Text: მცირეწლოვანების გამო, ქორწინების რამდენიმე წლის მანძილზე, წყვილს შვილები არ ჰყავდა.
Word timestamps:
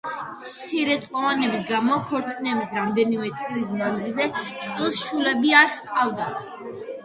მცირეწლოვანების 0.43 1.67
გამო, 1.67 1.97
ქორწინების 2.13 2.73
რამდენიმე 2.79 3.31
წლის 3.43 3.77
მანძილზე, 3.85 4.29
წყვილს 4.41 5.07
შვილები 5.07 5.57
არ 5.63 5.73
ჰყავდა. 5.79 6.31